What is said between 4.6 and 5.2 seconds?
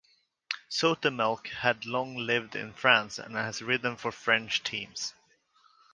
teams.